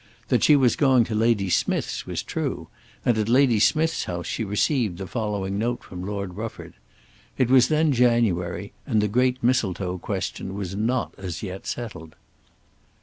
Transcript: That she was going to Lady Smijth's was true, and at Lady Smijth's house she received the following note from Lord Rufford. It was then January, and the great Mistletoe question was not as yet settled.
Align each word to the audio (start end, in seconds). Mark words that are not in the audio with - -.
That 0.29 0.43
she 0.43 0.55
was 0.55 0.75
going 0.75 1.03
to 1.03 1.13
Lady 1.13 1.47
Smijth's 1.47 2.07
was 2.07 2.23
true, 2.23 2.69
and 3.05 3.19
at 3.19 3.29
Lady 3.29 3.59
Smijth's 3.59 4.05
house 4.05 4.25
she 4.25 4.43
received 4.43 4.97
the 4.97 5.05
following 5.05 5.59
note 5.59 5.83
from 5.83 6.03
Lord 6.03 6.33
Rufford. 6.37 6.73
It 7.37 7.51
was 7.51 7.67
then 7.67 7.91
January, 7.91 8.73
and 8.87 8.99
the 8.99 9.07
great 9.07 9.43
Mistletoe 9.43 9.99
question 9.99 10.55
was 10.55 10.73
not 10.75 11.13
as 11.19 11.43
yet 11.43 11.67
settled. 11.67 12.15